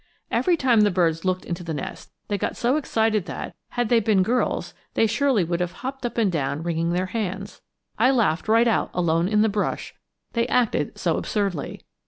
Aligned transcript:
Every 0.31 0.57
time 0.57 0.81
the 0.81 0.89
birds 0.89 1.25
looked 1.25 1.45
into 1.45 1.63
the 1.63 1.75
nest 1.75 2.11
they 2.27 2.39
got 2.39 2.57
so 2.57 2.75
excited 2.75 3.27
that, 3.27 3.53
had 3.77 3.89
they 3.89 3.99
been 3.99 4.23
girls, 4.23 4.73
they 4.95 5.05
surely 5.05 5.43
would 5.43 5.59
have 5.59 5.73
hopped 5.85 6.07
up 6.07 6.17
and 6.17 6.31
down 6.31 6.63
wringing 6.63 6.93
their 6.93 7.05
hands. 7.13 7.61
I 7.99 8.09
laughed 8.09 8.47
right 8.47 8.67
out 8.67 8.89
alone 8.95 9.27
in 9.27 9.43
the 9.43 9.47
brush, 9.47 9.93
they 10.33 10.47
acted 10.47 10.97
so 10.97 11.17
absurdly. 11.17 11.81